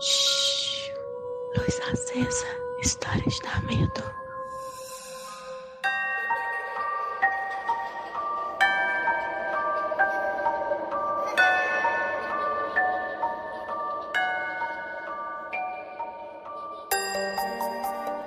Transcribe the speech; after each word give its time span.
Shhh. 0.00 0.92
Luz 1.56 1.80
acesa. 1.92 2.46
Histórias 2.80 3.38
da 3.40 3.60
medo. 3.62 4.18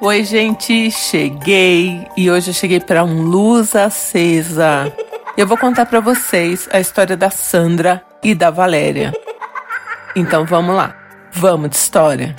Oi, 0.04 0.24
gente, 0.24 0.90
cheguei 0.90 2.08
e 2.18 2.30
hoje 2.30 2.50
eu 2.50 2.54
cheguei 2.54 2.80
para 2.80 3.04
um 3.04 3.22
luz 3.22 3.76
acesa. 3.76 4.92
Eu 5.38 5.48
vou 5.48 5.58
contar 5.58 5.86
para 5.86 6.00
vocês 6.00 6.68
a 6.74 6.80
história 6.80 7.16
da 7.16 7.30
Sandra 7.30 8.04
e 8.24 8.34
da 8.34 8.50
Valéria. 8.50 9.14
Então 10.16 10.44
vamos 10.44 10.76
lá. 10.76 11.01
Vamos 11.34 11.70
de 11.72 11.76
história. 11.78 12.36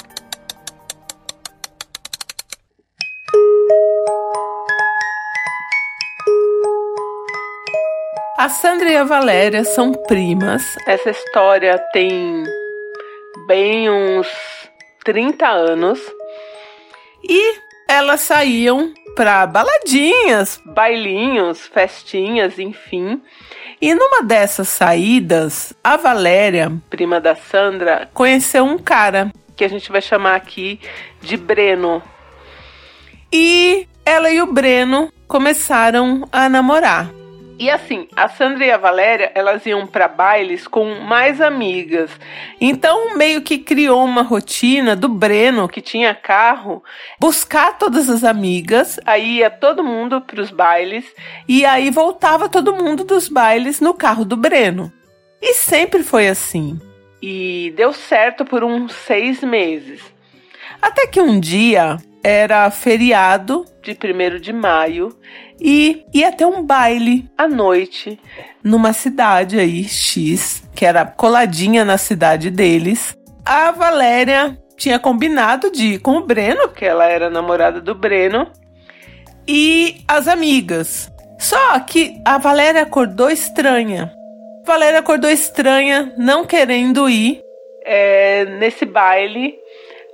A 8.38 8.48
Sandra 8.48 8.90
e 8.90 8.96
a 8.96 9.04
Valéria 9.04 9.64
são 9.64 9.92
primas. 9.92 10.62
Essa 10.86 11.10
história 11.10 11.78
tem 11.92 12.44
bem 13.46 13.88
uns 13.90 14.28
30 15.04 15.46
anos. 15.46 16.00
E 17.28 17.54
elas 17.88 18.20
saíam 18.20 18.92
para 19.14 19.46
baladinhas, 19.46 20.60
bailinhos, 20.64 21.66
festinhas, 21.66 22.58
enfim. 22.58 23.20
E 23.80 23.94
numa 23.94 24.22
dessas 24.22 24.68
saídas, 24.68 25.72
a 25.82 25.96
Valéria, 25.96 26.72
prima 26.88 27.20
da 27.20 27.34
Sandra, 27.34 28.08
conheceu 28.14 28.64
um 28.64 28.78
cara 28.78 29.32
que 29.56 29.64
a 29.64 29.68
gente 29.68 29.90
vai 29.90 30.00
chamar 30.00 30.36
aqui 30.36 30.80
de 31.20 31.36
Breno. 31.36 32.02
E 33.32 33.86
ela 34.04 34.30
e 34.30 34.40
o 34.40 34.52
Breno 34.52 35.12
começaram 35.26 36.28
a 36.30 36.48
namorar. 36.48 37.10
E 37.58 37.70
assim, 37.70 38.08
a 38.16 38.28
Sandra 38.28 38.64
e 38.64 38.70
a 38.70 38.76
Valéria, 38.76 39.30
elas 39.34 39.64
iam 39.66 39.86
para 39.86 40.08
bailes 40.08 40.66
com 40.66 41.00
mais 41.00 41.40
amigas. 41.40 42.10
Então, 42.60 43.16
meio 43.16 43.42
que 43.42 43.58
criou 43.58 44.04
uma 44.04 44.22
rotina 44.22 44.96
do 44.96 45.08
Breno, 45.08 45.68
que 45.68 45.80
tinha 45.80 46.14
carro, 46.14 46.82
buscar 47.20 47.78
todas 47.78 48.08
as 48.10 48.24
amigas, 48.24 48.98
aí 49.06 49.38
ia 49.38 49.50
todo 49.50 49.84
mundo 49.84 50.20
para 50.20 50.40
os 50.40 50.50
bailes 50.50 51.04
e 51.46 51.64
aí 51.64 51.90
voltava 51.90 52.48
todo 52.48 52.74
mundo 52.74 53.04
dos 53.04 53.28
bailes 53.28 53.80
no 53.80 53.94
carro 53.94 54.24
do 54.24 54.36
Breno. 54.36 54.92
E 55.40 55.54
sempre 55.54 56.02
foi 56.02 56.28
assim. 56.28 56.80
E 57.20 57.72
deu 57.76 57.92
certo 57.92 58.44
por 58.44 58.64
uns 58.64 58.92
seis 58.92 59.42
meses. 59.42 60.02
Até 60.80 61.06
que 61.06 61.20
um 61.20 61.38
dia 61.38 61.96
era 62.24 62.68
feriado 62.70 63.64
de 63.82 63.92
1 63.92 64.40
de 64.40 64.52
maio 64.52 65.16
e 65.60 66.04
ia 66.14 66.32
ter 66.32 66.46
um 66.46 66.62
baile 66.62 67.28
à 67.36 67.48
noite 67.48 68.18
numa 68.62 68.92
cidade 68.92 69.58
aí, 69.58 69.84
X, 69.84 70.62
que 70.74 70.86
era 70.86 71.04
coladinha 71.04 71.84
na 71.84 71.98
cidade 71.98 72.50
deles. 72.50 73.16
A 73.44 73.72
Valéria 73.72 74.56
tinha 74.76 74.98
combinado 74.98 75.70
de 75.70 75.94
ir 75.94 75.98
com 75.98 76.16
o 76.16 76.24
Breno, 76.24 76.68
que 76.68 76.84
ela 76.84 77.06
era 77.06 77.28
namorada 77.28 77.80
do 77.80 77.94
Breno, 77.94 78.50
e 79.46 80.02
as 80.06 80.28
amigas. 80.28 81.10
Só 81.38 81.78
que 81.80 82.20
a 82.24 82.38
Valéria 82.38 82.82
acordou 82.82 83.28
estranha. 83.28 84.12
Valéria 84.64 85.00
acordou 85.00 85.28
estranha, 85.28 86.14
não 86.16 86.44
querendo 86.44 87.08
ir 87.08 87.42
é, 87.84 88.44
nesse 88.44 88.84
baile 88.84 89.54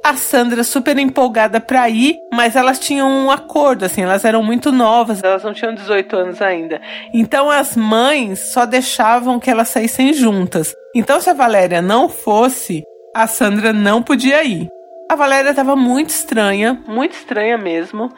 a 0.09 0.17
Sandra 0.17 0.65
super 0.65 0.99
empolgada 0.99 1.61
pra 1.61 1.89
ir, 1.91 2.19
mas 2.33 2.57
elas 2.57 2.79
tinham 2.79 3.07
um 3.07 3.31
acordo, 3.31 3.85
assim, 3.85 4.03
elas 4.03 4.25
eram 4.25 4.43
muito 4.43 4.73
novas, 4.73 5.23
elas 5.23 5.45
não 5.45 5.53
tinham 5.53 5.75
18 5.75 6.17
anos 6.17 6.41
ainda. 6.41 6.81
Então 7.13 7.51
as 7.51 7.77
mães 7.77 8.39
só 8.53 8.65
deixavam 8.65 9.39
que 9.39 9.51
elas 9.51 9.69
saíssem 9.69 10.15
juntas. 10.15 10.75
Então 10.95 11.21
se 11.21 11.29
a 11.29 11.35
Valéria 11.35 11.83
não 11.83 12.09
fosse, 12.09 12.83
a 13.15 13.27
Sandra 13.27 13.71
não 13.73 14.03
podia 14.03 14.43
ir. 14.43 14.69
A 15.11 15.15
Valéria 15.15 15.53
tava 15.53 15.77
muito 15.77 16.09
estranha, 16.09 16.83
muito 16.87 17.13
estranha 17.13 17.59
mesmo. 17.59 18.11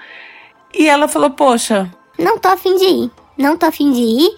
E 0.73 0.89
ela 0.89 1.09
falou: 1.09 1.31
Poxa, 1.31 1.91
não 2.17 2.39
tô 2.39 2.49
afim 2.49 2.77
de 2.77 2.85
ir. 2.85 3.11
Não 3.37 3.57
tô 3.57 3.67
afim 3.67 3.91
de 3.91 4.01
ir. 4.01 4.31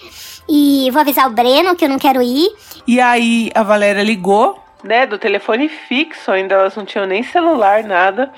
E 0.49 0.91
vou 0.91 1.01
avisar 1.01 1.29
o 1.29 1.35
Breno 1.35 1.77
que 1.77 1.85
eu 1.85 1.89
não 1.89 1.99
quero 1.99 2.23
ir. 2.23 2.49
E 2.87 2.99
aí 3.01 3.51
a 3.55 3.63
Valéria 3.63 4.03
ligou 4.03 4.59
né, 4.83 5.07
do 5.07 5.19
telefone 5.19 5.69
fixo, 5.69 6.31
ainda 6.31 6.55
elas 6.55 6.77
não 6.77 6.85
tinham 6.85 7.07
nem 7.07 7.23
celular, 7.23 7.85
nada. 7.85 8.33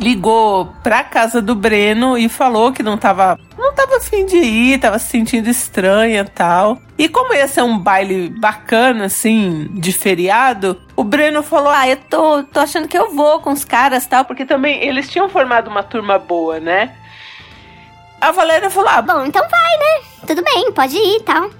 Ligou 0.00 0.66
pra 0.82 1.04
casa 1.04 1.40
do 1.40 1.54
Breno 1.54 2.18
e 2.18 2.28
falou 2.28 2.72
que 2.72 2.82
não 2.82 2.98
tava, 2.98 3.38
não 3.56 3.72
tava 3.72 3.96
afim 3.96 4.26
de 4.26 4.36
ir, 4.36 4.80
tava 4.80 4.98
se 4.98 5.06
sentindo 5.06 5.48
estranha 5.48 6.24
tal. 6.24 6.78
E 6.98 7.08
como 7.08 7.32
ia 7.32 7.46
ser 7.46 7.62
um 7.62 7.78
baile 7.78 8.28
bacana, 8.28 9.04
assim, 9.04 9.68
de 9.72 9.92
feriado, 9.92 10.80
o 10.96 11.04
Breno 11.04 11.44
falou: 11.44 11.70
Ah, 11.70 11.88
eu 11.88 11.96
tô, 11.96 12.42
tô 12.42 12.58
achando 12.58 12.88
que 12.88 12.98
eu 12.98 13.14
vou 13.14 13.38
com 13.38 13.52
os 13.52 13.64
caras 13.64 14.04
tal, 14.04 14.24
porque 14.24 14.44
também 14.44 14.82
eles 14.82 15.08
tinham 15.08 15.28
formado 15.28 15.68
uma 15.68 15.82
turma 15.84 16.18
boa, 16.18 16.58
né? 16.58 16.92
A 18.20 18.32
Valéria 18.32 18.70
falou: 18.70 18.90
Ah, 18.90 19.02
bom, 19.02 19.24
então 19.24 19.42
vai, 19.48 19.76
né? 19.78 20.06
Tudo 20.26 20.42
bem, 20.42 20.72
pode 20.72 20.96
ir 20.96 21.18
e 21.18 21.22
tal. 21.22 21.50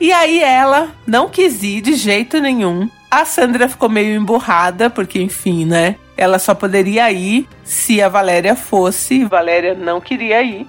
E 0.00 0.12
aí 0.12 0.42
ela 0.42 0.88
não 1.06 1.28
quis 1.28 1.62
ir 1.62 1.80
de 1.80 1.94
jeito 1.94 2.40
nenhum. 2.40 2.90
A 3.14 3.24
Sandra 3.24 3.68
ficou 3.68 3.88
meio 3.88 4.16
emburrada, 4.16 4.90
porque, 4.90 5.22
enfim, 5.22 5.64
né? 5.64 5.94
Ela 6.16 6.36
só 6.36 6.52
poderia 6.52 7.12
ir 7.12 7.48
se 7.62 8.02
a 8.02 8.08
Valéria 8.08 8.56
fosse. 8.56 9.24
Valéria 9.26 9.72
não 9.72 10.00
queria 10.00 10.42
ir. 10.42 10.66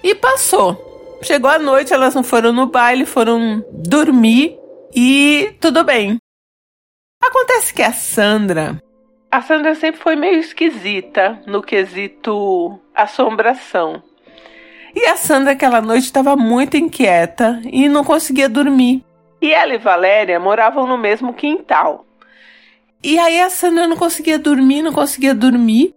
E 0.00 0.14
passou. 0.14 1.18
Chegou 1.24 1.50
a 1.50 1.58
noite, 1.58 1.92
elas 1.92 2.14
não 2.14 2.22
foram 2.22 2.52
no 2.52 2.66
baile, 2.66 3.04
foram 3.04 3.64
dormir 3.72 4.56
e 4.94 5.52
tudo 5.60 5.82
bem. 5.82 6.18
Acontece 7.20 7.74
que 7.74 7.82
a 7.82 7.92
Sandra. 7.92 8.80
A 9.28 9.42
Sandra 9.42 9.74
sempre 9.74 10.00
foi 10.00 10.14
meio 10.14 10.38
esquisita 10.38 11.42
no 11.48 11.60
quesito 11.64 12.78
assombração. 12.94 14.00
E 14.94 15.04
a 15.04 15.16
Sandra 15.16 15.50
aquela 15.50 15.80
noite 15.80 16.04
estava 16.04 16.36
muito 16.36 16.76
inquieta 16.76 17.60
e 17.64 17.88
não 17.88 18.04
conseguia 18.04 18.48
dormir. 18.48 19.04
E 19.40 19.52
ela 19.52 19.74
e 19.74 19.78
Valéria 19.78 20.40
moravam 20.40 20.86
no 20.86 20.98
mesmo 20.98 21.32
quintal. 21.32 22.04
E 23.02 23.18
aí 23.18 23.40
a 23.40 23.48
Sandra 23.48 23.86
não 23.86 23.96
conseguia 23.96 24.38
dormir, 24.38 24.82
não 24.82 24.92
conseguia 24.92 25.34
dormir. 25.34 25.94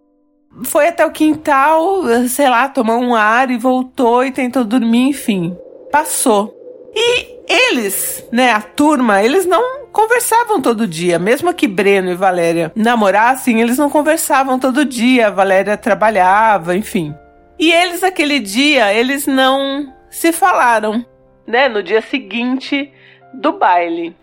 Foi 0.64 0.88
até 0.88 1.06
o 1.06 1.12
quintal, 1.12 2.04
sei 2.28 2.50
lá, 2.50 2.68
tomar 2.68 2.98
um 2.98 3.16
ar 3.16 3.50
e 3.50 3.58
voltou 3.58 4.24
e 4.24 4.32
tentou 4.32 4.64
dormir, 4.64 5.10
enfim. 5.10 5.58
Passou. 5.92 6.54
E 6.94 7.40
eles, 7.48 8.28
né, 8.32 8.52
a 8.52 8.62
turma, 8.62 9.24
eles 9.24 9.46
não 9.46 9.88
conversavam 9.92 10.62
todo 10.62 10.88
dia. 10.88 11.18
Mesmo 11.18 11.54
que 11.54 11.68
Breno 11.68 12.12
e 12.12 12.16
Valéria 12.16 12.72
namorassem, 12.76 13.62
eles 13.62 13.78
não 13.78 13.90
conversavam 13.90 14.60
todo 14.60 14.86
dia. 14.86 15.28
A 15.28 15.32
Valéria 15.32 15.78
trabalhava, 15.78 16.76
enfim. 16.76 17.16
E 17.58 17.72
eles, 17.72 18.04
aquele 18.04 18.40
dia, 18.40 18.94
eles 18.94 19.26
não 19.26 19.94
se 20.10 20.32
falaram. 20.32 21.06
Né? 21.48 21.70
No 21.70 21.82
dia 21.82 22.02
seguinte, 22.02 22.92
do 23.34 23.54
baile. 23.54 24.16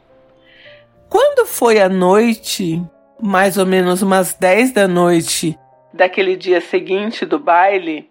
Quando 1.08 1.46
foi 1.46 1.80
a 1.80 1.88
noite, 1.88 2.82
mais 3.20 3.56
ou 3.56 3.66
menos 3.66 4.02
umas 4.02 4.34
10 4.34 4.72
da 4.72 4.86
noite 4.86 5.58
daquele 5.92 6.36
dia 6.36 6.60
seguinte 6.60 7.24
do 7.24 7.38
baile, 7.38 8.10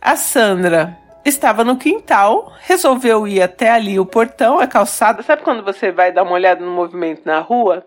a 0.00 0.16
Sandra 0.16 0.98
estava 1.24 1.64
no 1.64 1.76
quintal, 1.76 2.52
resolveu 2.66 3.26
ir 3.26 3.40
até 3.40 3.70
ali 3.70 3.98
o 3.98 4.04
portão, 4.04 4.58
a 4.58 4.66
calçada. 4.66 5.22
Sabe 5.22 5.42
quando 5.42 5.64
você 5.64 5.90
vai 5.90 6.12
dar 6.12 6.22
uma 6.22 6.32
olhada 6.32 6.64
no 6.64 6.70
movimento 6.70 7.22
na 7.24 7.40
rua? 7.40 7.86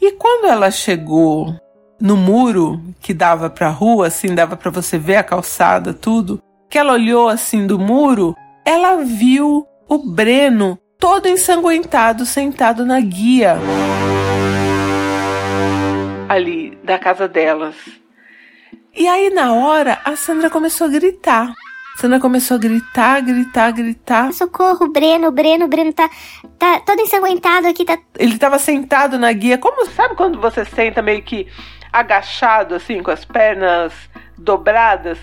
E 0.00 0.12
quando 0.12 0.46
ela 0.46 0.70
chegou 0.70 1.54
no 2.00 2.16
muro 2.16 2.80
que 3.00 3.12
dava 3.12 3.50
para 3.50 3.66
a 3.68 3.70
rua, 3.70 4.06
assim, 4.06 4.34
dava 4.34 4.56
para 4.56 4.70
você 4.70 4.98
ver 4.98 5.16
a 5.16 5.22
calçada, 5.22 5.92
tudo, 5.92 6.42
que 6.70 6.78
ela 6.78 6.94
olhou 6.94 7.28
assim 7.28 7.66
do 7.66 7.78
muro, 7.78 8.34
ela 8.64 8.96
viu 8.96 9.66
o 9.88 9.98
Breno 9.98 10.78
todo 10.98 11.28
ensanguentado, 11.28 12.24
sentado 12.24 12.84
na 12.84 13.00
guia 13.00 13.58
ali 16.28 16.78
da 16.82 16.98
casa 16.98 17.28
delas. 17.28 17.76
E 18.94 19.08
aí, 19.08 19.30
na 19.30 19.52
hora, 19.52 19.98
a 20.04 20.14
Sandra 20.16 20.50
começou 20.50 20.86
a 20.86 20.90
gritar. 20.90 21.52
A 21.96 22.00
Sandra 22.00 22.20
começou 22.20 22.56
a 22.56 22.60
gritar, 22.60 23.20
gritar, 23.22 23.72
gritar. 23.72 24.32
Socorro, 24.32 24.88
Breno, 24.88 25.30
Breno, 25.30 25.68
Breno 25.68 25.92
tá, 25.92 26.08
tá 26.58 26.80
todo 26.80 27.00
ensanguentado 27.00 27.66
aqui. 27.66 27.84
Tá... 27.84 27.98
Ele 28.18 28.38
tava 28.38 28.58
sentado 28.58 29.18
na 29.18 29.32
guia. 29.32 29.58
Como 29.58 29.86
sabe 29.86 30.14
quando 30.14 30.40
você 30.40 30.64
senta 30.64 31.02
meio 31.02 31.22
que 31.22 31.48
agachado, 31.92 32.74
assim, 32.74 33.02
com 33.02 33.10
as 33.10 33.24
pernas 33.24 33.92
dobradas? 34.36 35.18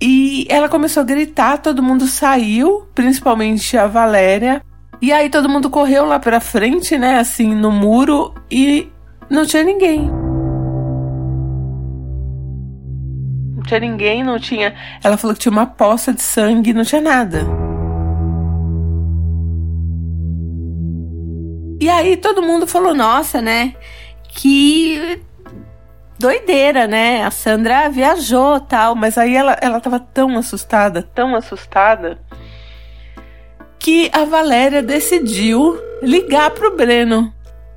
E 0.00 0.46
ela 0.50 0.68
começou 0.68 1.00
a 1.00 1.06
gritar, 1.06 1.58
todo 1.58 1.82
mundo 1.82 2.06
saiu, 2.06 2.86
principalmente 2.94 3.76
a 3.76 3.86
Valéria. 3.86 4.62
E 5.00 5.12
aí 5.12 5.28
todo 5.28 5.48
mundo 5.48 5.68
correu 5.68 6.04
lá 6.04 6.18
pra 6.18 6.40
frente, 6.40 6.96
né, 6.96 7.18
assim, 7.18 7.54
no 7.54 7.70
muro 7.70 8.34
e 8.50 8.90
não 9.28 9.44
tinha 9.44 9.62
ninguém. 9.62 10.10
Não 13.54 13.62
tinha 13.62 13.80
ninguém, 13.80 14.24
não 14.24 14.38
tinha. 14.38 14.74
Ela 15.02 15.16
falou 15.16 15.34
que 15.34 15.40
tinha 15.40 15.52
uma 15.52 15.66
poça 15.66 16.12
de 16.12 16.22
sangue, 16.22 16.72
não 16.72 16.84
tinha 16.84 17.00
nada. 17.00 17.40
E 21.80 21.88
aí 21.88 22.16
todo 22.16 22.42
mundo 22.42 22.66
falou: 22.66 22.94
"Nossa, 22.94 23.42
né? 23.42 23.74
Que 24.28 25.20
doideira, 26.18 26.86
né? 26.86 27.22
A 27.22 27.30
Sandra 27.30 27.88
viajou, 27.88 28.60
tal, 28.60 28.94
mas 28.94 29.18
aí 29.18 29.34
ela 29.36 29.56
ela 29.60 29.80
tava 29.80 30.00
tão 30.00 30.36
assustada, 30.38 31.02
tão 31.02 31.34
assustada, 31.34 32.18
que 33.86 34.10
a 34.12 34.24
Valéria 34.24 34.82
decidiu 34.82 35.78
ligar 36.02 36.50
pro 36.50 36.76
Breno, 36.76 37.32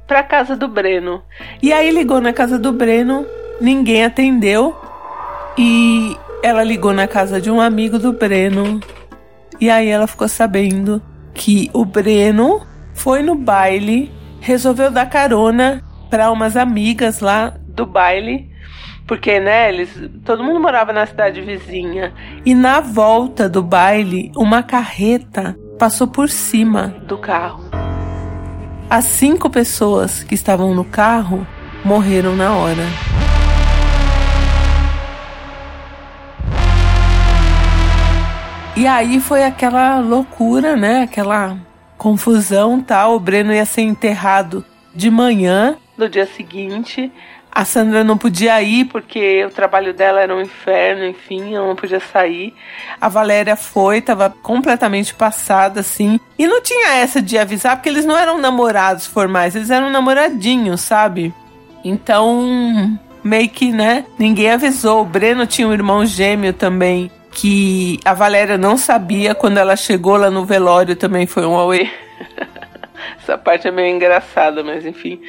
pra 0.07 0.23
casa 0.23 0.55
do 0.55 0.67
Breno. 0.67 1.21
E 1.61 1.71
aí 1.71 1.91
ligou 1.91 2.19
na 2.19 2.33
casa 2.33 2.57
do 2.57 2.73
Breno, 2.73 3.27
ninguém 3.61 4.03
atendeu, 4.03 4.75
e 5.55 6.17
ela 6.41 6.63
ligou 6.63 6.93
na 6.93 7.07
casa 7.07 7.39
de 7.39 7.51
um 7.51 7.61
amigo 7.61 7.99
do 7.99 8.11
Breno, 8.11 8.79
e 9.61 9.69
aí 9.69 9.87
ela 9.87 10.07
ficou 10.07 10.27
sabendo 10.27 10.99
que 11.31 11.69
o 11.73 11.85
Breno 11.85 12.65
foi 12.95 13.21
no 13.21 13.35
baile, 13.35 14.11
resolveu 14.41 14.89
dar 14.89 15.07
carona 15.07 15.83
para 16.09 16.31
umas 16.31 16.57
amigas 16.57 17.19
lá 17.19 17.53
do 17.67 17.85
baile, 17.85 18.49
porque 19.05 19.39
né, 19.39 19.69
eles, 19.69 20.09
todo 20.25 20.43
mundo 20.43 20.59
morava 20.59 20.91
na 20.91 21.05
cidade 21.05 21.39
vizinha. 21.41 22.11
E 22.43 22.55
na 22.55 22.79
volta 22.79 23.47
do 23.47 23.61
baile, 23.61 24.31
uma 24.35 24.63
carreta 24.63 25.55
passou 25.79 26.07
por 26.07 26.27
cima 26.27 26.93
do 27.07 27.17
carro. 27.17 27.63
As 28.89 29.05
cinco 29.05 29.49
pessoas 29.49 30.23
que 30.23 30.35
estavam 30.35 30.75
no 30.75 30.83
carro 30.83 31.47
morreram 31.85 32.35
na 32.35 32.53
hora. 32.53 32.83
E 38.75 38.85
aí 38.85 39.21
foi 39.21 39.43
aquela 39.43 39.99
loucura, 39.99 40.75
né? 40.75 41.03
Aquela 41.03 41.57
confusão, 41.97 42.81
tal. 42.81 43.15
O 43.15 43.19
Breno 43.19 43.53
ia 43.53 43.65
ser 43.65 43.81
enterrado 43.81 44.65
de 44.93 45.09
manhã 45.09 45.77
no 45.97 46.09
dia 46.09 46.25
seguinte. 46.25 47.11
A 47.51 47.65
Sandra 47.65 48.03
não 48.03 48.17
podia 48.17 48.61
ir 48.61 48.85
porque 48.85 49.43
o 49.43 49.49
trabalho 49.49 49.93
dela 49.93 50.21
era 50.21 50.35
um 50.35 50.41
inferno, 50.41 51.05
enfim, 51.05 51.55
ela 51.55 51.67
não 51.67 51.75
podia 51.75 51.99
sair. 51.99 52.53
A 53.01 53.09
Valéria 53.09 53.55
foi, 53.55 54.01
tava 54.01 54.29
completamente 54.29 55.13
passada, 55.15 55.79
assim. 55.79 56.19
E 56.37 56.47
não 56.47 56.61
tinha 56.61 56.95
essa 56.95 57.21
de 57.21 57.37
avisar, 57.37 57.75
porque 57.75 57.89
eles 57.89 58.05
não 58.05 58.17
eram 58.17 58.37
namorados 58.37 59.07
formais, 59.07 59.55
eles 59.55 59.71
eram 59.71 59.89
namoradinhos, 59.89 60.81
sabe? 60.81 61.33
Então, 61.83 62.99
meio 63.23 63.49
que, 63.49 63.71
né? 63.71 64.05
Ninguém 64.17 64.51
avisou. 64.51 65.01
O 65.01 65.05
Breno 65.05 65.47
tinha 65.47 65.67
um 65.67 65.73
irmão 65.73 66.05
gêmeo 66.05 66.53
também, 66.53 67.09
que 67.31 67.99
a 68.05 68.13
Valéria 68.13 68.57
não 68.59 68.77
sabia. 68.77 69.33
Quando 69.33 69.57
ela 69.57 69.75
chegou 69.75 70.17
lá 70.17 70.29
no 70.29 70.45
velório 70.45 70.95
também 70.95 71.25
foi 71.25 71.45
um 71.45 71.55
auê. 71.55 71.89
Essa 73.21 73.37
parte 73.37 73.67
é 73.67 73.71
meio 73.71 73.95
engraçada, 73.95 74.63
mas 74.63 74.85
enfim 74.85 75.19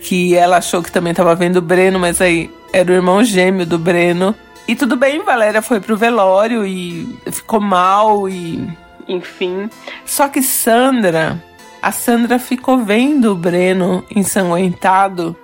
que 0.00 0.34
ela 0.34 0.56
achou 0.56 0.82
que 0.82 0.90
também 0.90 1.10
estava 1.12 1.34
vendo 1.34 1.56
o 1.56 1.62
Breno, 1.62 1.98
mas 1.98 2.20
aí 2.20 2.50
era 2.72 2.90
o 2.90 2.94
irmão 2.94 3.22
gêmeo 3.22 3.66
do 3.66 3.78
Breno. 3.78 4.34
E 4.66 4.74
tudo 4.74 4.96
bem, 4.96 5.22
Valéria 5.22 5.60
foi 5.60 5.80
pro 5.80 5.96
velório 5.96 6.64
e 6.64 7.18
ficou 7.30 7.60
mal 7.60 8.28
e 8.28 8.68
enfim. 9.08 9.68
Só 10.04 10.28
que 10.28 10.42
Sandra, 10.42 11.42
a 11.82 11.92
Sandra 11.92 12.38
ficou 12.38 12.78
vendo 12.78 13.32
o 13.32 13.36
Breno 13.36 14.04
ensanguentado 14.14 15.36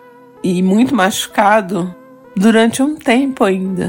e 0.42 0.62
muito 0.62 0.94
machucado 0.94 1.94
durante 2.36 2.82
um 2.82 2.94
tempo 2.94 3.44
ainda. 3.44 3.88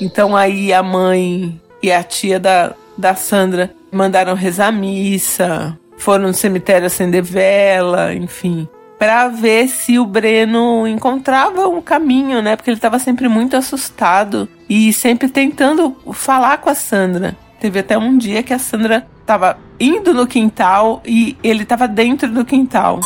Então 0.00 0.36
aí 0.36 0.72
a 0.72 0.82
mãe 0.82 1.60
e 1.82 1.92
a 1.92 2.02
tia 2.02 2.40
da, 2.40 2.74
da 2.98 3.14
Sandra 3.14 3.72
mandaram 3.92 4.34
rezar 4.34 4.72
missa, 4.72 5.78
foram 5.96 6.28
no 6.28 6.34
cemitério 6.34 6.86
acender 6.86 7.22
vela, 7.22 8.12
enfim 8.14 8.68
para 9.00 9.28
ver 9.28 9.66
se 9.66 9.98
o 9.98 10.04
Breno 10.04 10.86
encontrava 10.86 11.66
um 11.66 11.80
caminho, 11.80 12.42
né? 12.42 12.54
Porque 12.54 12.68
ele 12.68 12.76
estava 12.76 12.98
sempre 12.98 13.30
muito 13.30 13.56
assustado 13.56 14.46
e 14.68 14.92
sempre 14.92 15.26
tentando 15.26 15.96
falar 16.12 16.58
com 16.58 16.68
a 16.68 16.74
Sandra. 16.74 17.34
Teve 17.58 17.78
até 17.78 17.96
um 17.96 18.18
dia 18.18 18.42
que 18.42 18.52
a 18.52 18.58
Sandra 18.58 19.06
estava 19.18 19.56
indo 19.80 20.12
no 20.12 20.26
quintal 20.26 21.00
e 21.02 21.34
ele 21.42 21.62
estava 21.62 21.88
dentro 21.88 22.28
do 22.28 22.44
quintal. 22.44 23.00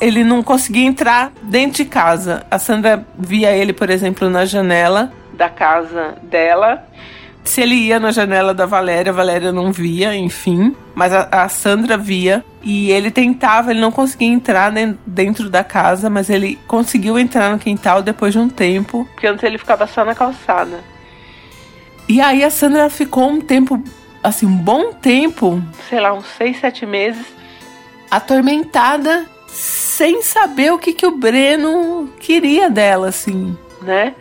Ele 0.00 0.24
não 0.24 0.42
conseguia 0.42 0.86
entrar 0.86 1.30
dentro 1.40 1.84
de 1.84 1.84
casa. 1.84 2.44
A 2.50 2.58
Sandra 2.58 3.06
via 3.16 3.52
ele, 3.52 3.72
por 3.72 3.90
exemplo, 3.90 4.28
na 4.28 4.44
janela 4.44 5.12
da 5.34 5.48
casa 5.48 6.16
dela 6.24 6.84
se 7.44 7.60
ele 7.60 7.74
ia 7.74 7.98
na 7.98 8.12
janela 8.12 8.54
da 8.54 8.66
Valéria, 8.66 9.10
a 9.10 9.14
Valéria 9.14 9.52
não 9.52 9.72
via, 9.72 10.14
enfim. 10.14 10.74
Mas 10.94 11.12
a, 11.12 11.28
a 11.30 11.48
Sandra 11.48 11.96
via. 11.96 12.44
E 12.62 12.90
ele 12.92 13.10
tentava, 13.10 13.70
ele 13.72 13.80
não 13.80 13.90
conseguia 13.90 14.28
entrar 14.28 14.72
dentro 15.04 15.50
da 15.50 15.64
casa, 15.64 16.08
mas 16.08 16.30
ele 16.30 16.58
conseguiu 16.66 17.18
entrar 17.18 17.50
no 17.50 17.58
quintal 17.58 18.02
depois 18.02 18.32
de 18.32 18.38
um 18.38 18.48
tempo. 18.48 19.06
Porque 19.12 19.26
antes 19.26 19.42
ele 19.42 19.58
ficava 19.58 19.86
só 19.86 20.04
na 20.04 20.14
calçada. 20.14 20.80
E 22.08 22.20
aí 22.20 22.44
a 22.44 22.50
Sandra 22.50 22.88
ficou 22.88 23.28
um 23.28 23.40
tempo, 23.40 23.82
assim, 24.22 24.46
um 24.46 24.56
bom 24.56 24.92
tempo, 24.92 25.62
sei 25.88 25.98
lá, 25.98 26.12
uns 26.12 26.26
seis, 26.36 26.60
sete 26.60 26.84
meses, 26.86 27.24
atormentada, 28.10 29.26
sem 29.48 30.22
saber 30.22 30.72
o 30.72 30.78
que, 30.78 30.92
que 30.92 31.06
o 31.06 31.16
Breno 31.16 32.12
queria 32.20 32.70
dela, 32.70 33.08
assim, 33.08 33.56
né? 33.80 34.14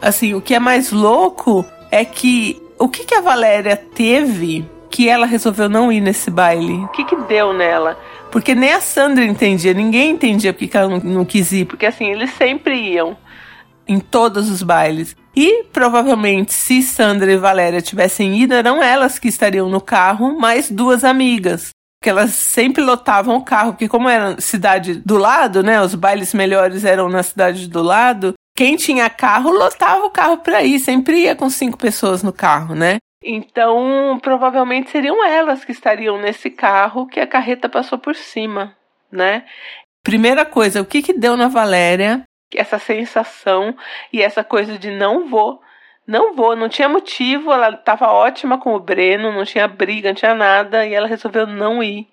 Assim, 0.00 0.34
o 0.34 0.40
que 0.40 0.54
é 0.54 0.60
mais 0.60 0.92
louco 0.92 1.66
é 1.90 2.04
que 2.04 2.60
o 2.78 2.88
que, 2.88 3.04
que 3.04 3.14
a 3.14 3.20
Valéria 3.20 3.76
teve 3.76 4.68
que 4.90 5.08
ela 5.08 5.26
resolveu 5.26 5.68
não 5.68 5.92
ir 5.92 6.00
nesse 6.00 6.30
baile? 6.30 6.84
O 6.84 6.88
que, 6.88 7.04
que 7.04 7.16
deu 7.16 7.52
nela? 7.52 7.98
Porque 8.30 8.54
nem 8.54 8.72
a 8.72 8.80
Sandra 8.80 9.24
entendia, 9.24 9.74
ninguém 9.74 10.10
entendia 10.10 10.52
porque 10.52 10.76
ela 10.76 10.88
não, 10.88 10.98
não 10.98 11.24
quis 11.24 11.50
ir, 11.52 11.64
porque 11.64 11.86
assim, 11.86 12.10
eles 12.10 12.30
sempre 12.34 12.74
iam 12.74 13.16
em 13.86 13.98
todos 13.98 14.50
os 14.50 14.62
bailes. 14.62 15.16
E 15.34 15.64
provavelmente, 15.72 16.52
se 16.52 16.82
Sandra 16.82 17.32
e 17.32 17.36
Valéria 17.36 17.80
tivessem 17.80 18.38
ido, 18.38 18.54
eram 18.54 18.82
elas 18.82 19.18
que 19.18 19.28
estariam 19.28 19.68
no 19.68 19.80
carro, 19.80 20.38
mais 20.38 20.70
duas 20.70 21.04
amigas. 21.04 21.70
Porque 21.98 22.10
elas 22.10 22.30
sempre 22.32 22.82
lotavam 22.82 23.36
o 23.36 23.44
carro, 23.44 23.72
porque 23.72 23.88
como 23.88 24.08
era 24.08 24.40
cidade 24.40 24.94
do 24.94 25.16
lado, 25.16 25.62
né? 25.62 25.80
Os 25.80 25.94
bailes 25.94 26.34
melhores 26.34 26.84
eram 26.84 27.08
na 27.08 27.22
cidade 27.22 27.66
do 27.66 27.82
lado 27.82 28.34
quem 28.58 28.74
tinha 28.74 29.08
carro 29.08 29.52
lotava 29.52 30.04
o 30.04 30.10
carro 30.10 30.38
para 30.38 30.64
ir, 30.64 30.80
sempre 30.80 31.20
ia 31.20 31.36
com 31.36 31.48
cinco 31.48 31.78
pessoas 31.78 32.24
no 32.24 32.32
carro, 32.32 32.74
né? 32.74 32.96
Então, 33.22 34.18
provavelmente 34.20 34.90
seriam 34.90 35.24
elas 35.24 35.64
que 35.64 35.70
estariam 35.70 36.18
nesse 36.18 36.50
carro 36.50 37.06
que 37.06 37.20
a 37.20 37.26
carreta 37.26 37.68
passou 37.68 38.00
por 38.00 38.16
cima, 38.16 38.76
né? 39.12 39.44
Primeira 40.02 40.44
coisa, 40.44 40.80
o 40.80 40.84
que 40.84 41.02
que 41.02 41.12
deu 41.12 41.36
na 41.36 41.46
Valéria? 41.46 42.24
Essa 42.52 42.80
sensação 42.80 43.76
e 44.12 44.20
essa 44.20 44.42
coisa 44.42 44.76
de 44.76 44.90
não 44.90 45.28
vou, 45.28 45.60
não 46.04 46.34
vou, 46.34 46.56
não 46.56 46.68
tinha 46.68 46.88
motivo, 46.88 47.52
ela 47.52 47.70
estava 47.70 48.08
ótima 48.08 48.58
com 48.58 48.74
o 48.74 48.80
Breno, 48.80 49.30
não 49.30 49.44
tinha 49.44 49.68
briga, 49.68 50.08
não 50.08 50.16
tinha 50.16 50.34
nada 50.34 50.84
e 50.84 50.94
ela 50.94 51.06
resolveu 51.06 51.46
não 51.46 51.80
ir. 51.80 52.08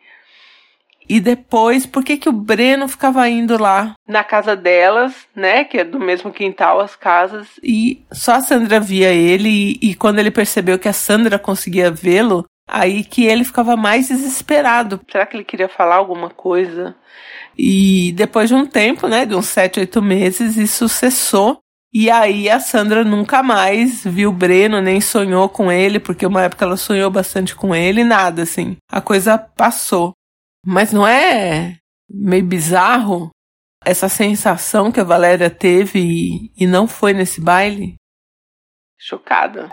E 1.08 1.20
depois, 1.20 1.86
por 1.86 2.04
que, 2.04 2.18
que 2.18 2.30
o 2.30 2.34
Breno 2.34 2.88
ficava 2.88 3.28
indo 3.30 3.62
lá 3.62 3.94
na 4.08 4.24
casa 4.24 4.56
delas, 4.56 5.14
né? 5.36 5.64
Que 5.64 5.80
é 5.80 5.84
do 5.84 6.00
mesmo 6.00 6.32
quintal 6.32 6.80
as 6.80 6.96
casas. 6.96 7.48
E 7.64 8.04
só 8.12 8.34
a 8.34 8.42
Sandra 8.42 8.80
via 8.80 9.12
ele. 9.12 9.50
E, 9.50 9.90
e 9.92 9.96
quando 9.96 10.20
ele 10.20 10.32
percebeu 10.32 10.80
que 10.80 10.88
a 10.88 10.94
Sandra 10.94 11.38
conseguia 11.38 11.92
vê-lo, 11.92 12.46
aí 12.68 13.04
que 13.04 13.26
ele 13.26 13.44
ficava 13.44 13.76
mais 13.76 14.08
desesperado. 14.08 15.00
Será 15.12 15.26
que 15.26 15.38
ele 15.38 15.44
queria 15.44 15.70
falar 15.70 15.96
alguma 15.96 16.30
coisa? 16.30 16.96
E 17.58 18.12
depois 18.16 18.50
de 18.50 18.56
um 18.56 18.66
tempo, 18.66 19.08
né? 19.08 19.26
De 19.26 19.36
uns 19.36 19.48
sete, 19.48 19.80
oito 19.80 20.02
meses, 20.02 20.58
isso 20.58 20.90
cessou. 20.90 21.60
E 21.94 22.12
aí 22.12 22.50
a 22.50 22.60
Sandra 22.60 23.06
nunca 23.06 23.42
mais 23.42 24.04
viu 24.04 24.30
o 24.30 24.34
Breno, 24.34 24.82
nem 24.82 25.00
sonhou 25.00 25.48
com 25.48 25.72
ele, 25.72 25.98
porque 25.98 26.26
uma 26.26 26.42
época 26.42 26.66
ela 26.66 26.76
sonhou 26.76 27.10
bastante 27.10 27.56
com 27.56 27.74
ele, 27.74 28.04
nada 28.04 28.42
assim. 28.42 28.76
A 28.92 29.00
coisa 29.00 29.38
passou. 29.38 30.12
Mas 30.66 30.92
não 30.92 31.06
é 31.06 31.78
meio 32.10 32.46
bizarro 32.46 33.30
essa 33.86 34.10
sensação 34.10 34.92
que 34.92 35.00
a 35.00 35.04
Valéria 35.04 35.50
teve 35.50 36.00
e, 36.00 36.52
e 36.58 36.66
não 36.66 36.88
foi 36.88 37.14
nesse 37.14 37.40
baile? 37.40 37.96
Chocada. 38.98 39.70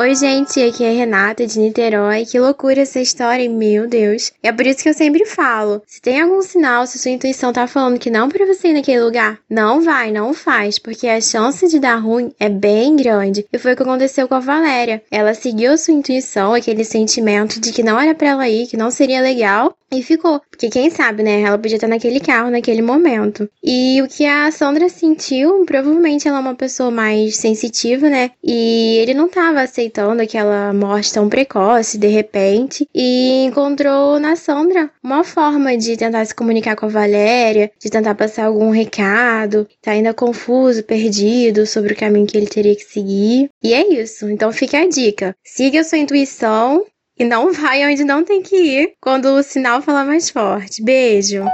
Oi, 0.00 0.14
gente, 0.14 0.62
aqui 0.62 0.84
é 0.84 0.92
Renata 0.92 1.44
de 1.44 1.58
Niterói. 1.58 2.24
Que 2.24 2.38
loucura 2.38 2.82
essa 2.82 3.00
história, 3.00 3.50
meu 3.50 3.88
Deus. 3.88 4.30
É 4.40 4.52
por 4.52 4.64
isso 4.64 4.80
que 4.80 4.88
eu 4.88 4.94
sempre 4.94 5.26
falo: 5.26 5.82
se 5.84 6.00
tem 6.00 6.20
algum 6.20 6.40
sinal, 6.40 6.86
se 6.86 7.00
sua 7.00 7.10
intuição 7.10 7.52
tá 7.52 7.66
falando 7.66 7.98
que 7.98 8.08
não 8.08 8.28
pra 8.28 8.46
você 8.46 8.68
ir 8.68 8.74
naquele 8.74 9.00
lugar, 9.00 9.40
não 9.50 9.82
vai, 9.82 10.12
não 10.12 10.32
faz, 10.32 10.78
porque 10.78 11.08
a 11.08 11.20
chance 11.20 11.66
de 11.66 11.80
dar 11.80 11.96
ruim 11.96 12.32
é 12.38 12.48
bem 12.48 12.94
grande. 12.94 13.44
E 13.52 13.58
foi 13.58 13.72
o 13.72 13.76
que 13.76 13.82
aconteceu 13.82 14.28
com 14.28 14.36
a 14.36 14.38
Valéria. 14.38 15.02
Ela 15.10 15.34
seguiu 15.34 15.76
sua 15.76 15.94
intuição, 15.94 16.54
aquele 16.54 16.84
sentimento 16.84 17.60
de 17.60 17.72
que 17.72 17.82
não 17.82 17.98
era 17.98 18.14
pra 18.14 18.28
ela 18.28 18.48
ir, 18.48 18.68
que 18.68 18.76
não 18.76 18.92
seria 18.92 19.20
legal, 19.20 19.76
e 19.90 20.02
ficou. 20.02 20.40
Porque 20.50 20.68
quem 20.68 20.90
sabe, 20.90 21.22
né? 21.22 21.40
Ela 21.40 21.58
podia 21.58 21.76
estar 21.76 21.88
naquele 21.88 22.20
carro 22.20 22.50
naquele 22.50 22.82
momento. 22.82 23.48
E 23.62 24.00
o 24.02 24.08
que 24.08 24.24
a 24.26 24.50
Sandra 24.50 24.88
sentiu, 24.88 25.64
provavelmente 25.64 26.28
ela 26.28 26.38
é 26.38 26.40
uma 26.40 26.54
pessoa 26.54 26.90
mais 26.90 27.36
sensitiva, 27.36 28.08
né? 28.08 28.30
E 28.44 28.98
ele 28.98 29.14
não 29.14 29.28
tava 29.28 29.66
aceitando 29.88 30.22
aquela 30.22 30.72
morte 30.72 31.12
tão 31.12 31.28
precoce, 31.28 31.98
de 31.98 32.08
repente. 32.08 32.86
E 32.94 33.44
encontrou 33.44 34.20
na 34.20 34.36
Sandra 34.36 34.90
uma 35.02 35.24
forma 35.24 35.76
de 35.76 35.96
tentar 35.96 36.24
se 36.24 36.34
comunicar 36.34 36.76
com 36.76 36.86
a 36.86 36.90
Valéria, 36.90 37.70
de 37.80 37.90
tentar 37.90 38.14
passar 38.14 38.46
algum 38.46 38.70
recado. 38.70 39.66
Tá 39.82 39.92
ainda 39.92 40.12
confuso, 40.12 40.84
perdido 40.84 41.66
sobre 41.66 41.94
o 41.94 41.96
caminho 41.96 42.26
que 42.26 42.36
ele 42.36 42.46
teria 42.46 42.76
que 42.76 42.84
seguir. 42.84 43.48
E 43.62 43.72
é 43.72 44.00
isso. 44.00 44.28
Então 44.28 44.52
fica 44.52 44.78
a 44.78 44.88
dica. 44.88 45.34
Siga 45.42 45.80
a 45.80 45.84
sua 45.84 45.98
intuição 45.98 46.84
e 47.18 47.24
não 47.24 47.52
vai 47.54 47.90
onde 47.90 48.04
não 48.04 48.22
tem 48.22 48.42
que 48.42 48.56
ir 48.56 48.92
quando 49.00 49.26
o 49.26 49.42
sinal 49.42 49.80
falar 49.80 50.04
mais 50.04 50.28
forte. 50.28 50.82
Beijo! 50.82 51.44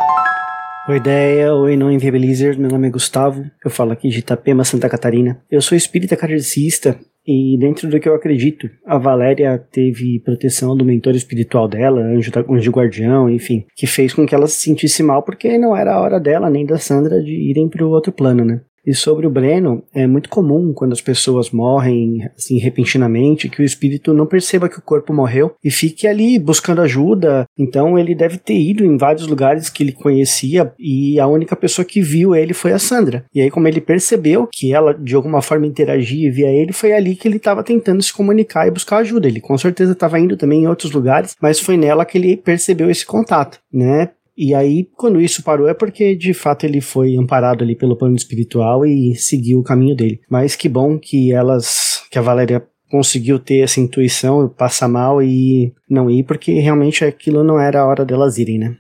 Oi, 0.87 0.97
ideia. 0.97 1.55
Oi, 1.55 1.77
não 1.77 1.91
inviabilizer. 1.91 2.59
Meu 2.59 2.69
nome 2.69 2.89
é 2.89 2.91
Gustavo. 2.91 3.43
Eu 3.65 3.71
falo 3.71 3.93
aqui 3.93 4.11
de 4.11 4.19
Itapema, 4.19 4.65
Santa 4.65 4.87
Catarina. 4.87 5.41
Eu 5.51 5.63
sou 5.63 5.75
espírita 5.75 6.15
kardecista 6.15 7.01
e 7.27 7.57
dentro 7.59 7.89
do 7.89 7.99
que 7.99 8.09
eu 8.09 8.15
acredito, 8.15 8.69
a 8.85 8.99
Valéria 8.99 9.59
teve 9.59 10.21
proteção 10.21 10.77
do 10.77 10.85
mentor 10.85 11.15
espiritual 11.15 11.67
dela, 11.67 12.03
anjo, 12.03 12.31
anjo 12.51 12.71
guardião, 12.71 13.31
enfim, 13.31 13.65
que 13.75 13.87
fez 13.87 14.13
com 14.13 14.27
que 14.27 14.35
ela 14.35 14.47
se 14.47 14.61
sentisse 14.61 15.03
mal 15.03 15.23
porque 15.23 15.57
não 15.57 15.75
era 15.75 15.95
a 15.95 16.01
hora 16.01 16.21
dela 16.21 16.51
nem 16.51 16.67
da 16.67 16.79
Sandra 16.79 17.23
de 17.23 17.33
irem 17.33 17.69
para 17.69 17.85
o 17.85 17.91
outro 17.91 18.13
plano, 18.13 18.45
né? 18.45 18.61
E 18.87 18.95
sobre 18.95 19.27
o 19.27 19.31
Breno, 19.31 19.83
é 19.95 20.07
muito 20.07 20.29
comum 20.29 20.73
quando 20.75 20.93
as 20.93 21.01
pessoas 21.01 21.51
morrem 21.51 22.29
assim 22.37 22.59
repentinamente 22.59 23.49
que 23.49 23.63
o 23.63 23.65
espírito 23.65 24.13
não 24.13 24.27
perceba 24.27 24.69
que 24.69 24.79
o 24.79 24.83
corpo 24.83 25.13
morreu 25.13 25.55
e 25.63 25.71
fique 25.71 26.07
ali 26.07 26.39
buscando 26.39 26.83
ajuda. 26.83 27.47
Então 27.59 27.99
ele 27.99 28.15
deve 28.15 28.39
ter 28.39 28.59
ido 28.59 28.85
em 28.85 28.97
vários 28.97 29.27
lugares 29.27 29.69
que 29.69 29.83
ele 29.83 29.93
conhecia 29.93 30.73
e 30.79 31.19
a 31.19 31.27
única 31.27 31.57
pessoa 31.57 31.85
que 31.85 32.01
viu 32.01 32.35
ele 32.35 32.53
foi 32.53 32.73
a 32.73 32.79
Sandra. 32.79 33.25
E 33.35 33.41
aí 33.41 33.51
como 33.51 33.69
ele 33.69 33.81
percebeu 33.81 34.49
que 34.53 34.73
ela 34.73 34.95
de 34.95 35.15
alguma 35.15 35.41
forma 35.41 35.67
interagia 35.67 36.29
e 36.29 36.31
via 36.31 36.49
ele, 36.49 36.73
foi 36.73 36.93
ali 36.93 37.17
que 37.17 37.27
ele 37.27 37.37
estava 37.37 37.63
tentando 37.63 38.03
se 38.03 38.13
comunicar 38.13 38.67
e 38.67 38.71
buscar 38.71 38.99
ajuda. 38.99 39.29
Ele 39.29 39.41
com 39.41 39.57
certeza 39.57 39.93
estava 39.93 40.19
indo 40.19 40.37
também 40.37 40.63
em 40.63 40.69
outros 40.69 40.93
lugares, 40.93 41.35
mas 41.41 41.61
foi 41.61 41.77
nela 41.77 42.05
que 42.05 42.19
ele 42.19 42.37
percebeu 42.37 42.91
esse 42.91 43.07
contato, 43.07 43.59
né? 43.73 44.11
E 44.37 44.55
aí, 44.55 44.89
quando 44.97 45.21
isso 45.21 45.43
parou, 45.43 45.69
é 45.69 45.75
porque 45.75 46.17
de 46.17 46.35
fato 46.35 46.65
ele 46.65 46.81
foi 46.81 47.17
amparado 47.17 47.63
ali 47.63 47.77
pelo 47.77 47.97
plano 47.97 48.17
espiritual 48.17 48.85
e 48.85 49.15
seguiu 49.15 49.61
o 49.61 49.65
caminho 49.65 49.95
dele. 49.95 50.21
Mas 50.29 50.57
que 50.57 50.69
bom 50.69 50.99
que 50.99 51.33
elas, 51.33 52.03
que 52.11 52.19
a 52.19 52.23
Valéria 52.23 52.67
conseguiu 52.91 53.39
ter 53.39 53.61
essa 53.61 53.81
intuição, 53.81 54.49
passar 54.49 54.89
mal 54.89 55.23
e 55.23 55.73
não 55.89 56.11
ir, 56.11 56.25
porque 56.25 56.53
realmente 56.61 57.05
aquilo 57.05 57.43
não 57.43 57.59
era 57.59 57.81
a 57.81 57.87
hora 57.87 58.05
delas 58.05 58.39
irem, 58.39 58.59
né? 58.59 58.77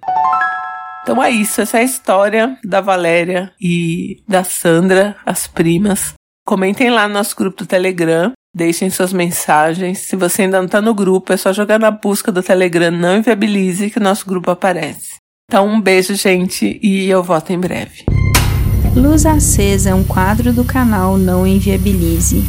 Então 1.02 1.22
é 1.22 1.30
isso, 1.30 1.60
essa 1.60 1.78
é 1.78 1.80
a 1.80 1.84
história 1.84 2.56
da 2.64 2.80
Valéria 2.80 3.52
e 3.60 4.22
da 4.26 4.42
Sandra, 4.42 5.16
as 5.26 5.46
primas. 5.46 6.14
Comentem 6.46 6.90
lá 6.90 7.06
no 7.06 7.14
nosso 7.14 7.36
grupo 7.36 7.58
do 7.58 7.66
Telegram, 7.66 8.32
deixem 8.54 8.88
suas 8.88 9.12
mensagens. 9.12 9.98
Se 9.98 10.16
você 10.16 10.42
ainda 10.42 10.58
não 10.58 10.66
está 10.66 10.80
no 10.80 10.94
grupo, 10.94 11.32
é 11.32 11.36
só 11.36 11.52
jogar 11.52 11.78
na 11.78 11.90
busca 11.90 12.30
do 12.30 12.42
Telegram 12.42 12.90
Não 12.90 13.18
Inviabilize 13.18 13.90
que 13.90 13.98
o 13.98 14.02
nosso 14.02 14.26
grupo 14.26 14.50
aparece. 14.50 15.16
Então, 15.46 15.68
um 15.68 15.80
beijo, 15.80 16.14
gente, 16.14 16.80
e 16.82 17.06
eu 17.08 17.22
volto 17.22 17.50
em 17.50 17.58
breve. 17.58 18.04
Luz 18.96 19.26
Acesa 19.26 19.90
é 19.90 19.94
um 19.94 20.02
quadro 20.02 20.52
do 20.52 20.64
canal 20.64 21.18
Não 21.18 21.46
Inviabilize. 21.46 22.42